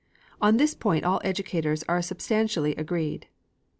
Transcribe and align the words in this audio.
On 0.41 0.57
this 0.57 0.73
point 0.73 1.03
all 1.03 1.21
educators 1.23 1.83
are 1.87 2.01
substantially 2.01 2.73
agreed. 2.73 3.27